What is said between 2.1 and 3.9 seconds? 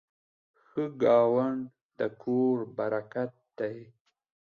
کور برکت دی.